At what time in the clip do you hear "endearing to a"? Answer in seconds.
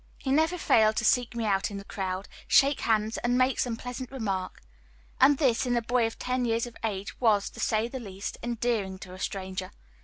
8.41-9.19